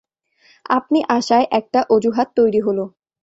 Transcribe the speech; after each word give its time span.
আপনি 0.69 0.99
আসায় 1.09 1.45
একটা 1.51 1.79
অজুহাত 1.89 2.27
তৈরি 2.35 2.59
হল। 2.59 2.79